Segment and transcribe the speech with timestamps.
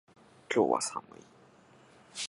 [0.51, 1.21] 今日は寒い